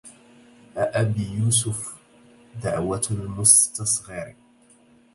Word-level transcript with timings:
أأبي 0.77 1.31
يوسف 1.31 1.95
دعوة 2.63 3.07
المستصغر 3.11 4.35